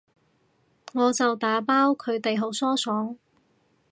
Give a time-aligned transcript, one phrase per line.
[0.93, 3.15] 我就打包，佢哋好疏爽